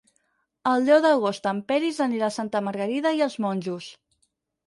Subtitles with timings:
[0.69, 3.93] El deu d'agost en Peris anirà a Santa Margarida i els Monjos.